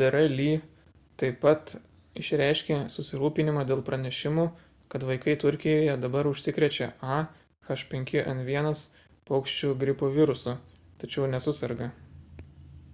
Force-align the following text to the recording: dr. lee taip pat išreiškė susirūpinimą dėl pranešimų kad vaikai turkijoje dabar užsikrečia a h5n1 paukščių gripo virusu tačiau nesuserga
dr. 0.00 0.16
lee 0.38 0.56
taip 1.20 1.36
pat 1.44 1.70
išreiškė 2.22 2.76
susirūpinimą 2.94 3.62
dėl 3.70 3.80
pranešimų 3.86 4.44
kad 4.94 5.06
vaikai 5.10 5.36
turkijoje 5.44 5.94
dabar 6.02 6.28
užsikrečia 6.32 6.90
a 7.14 7.16
h5n1 7.76 8.82
paukščių 9.32 9.72
gripo 9.84 10.12
virusu 10.18 10.56
tačiau 11.04 11.30
nesuserga 11.38 11.90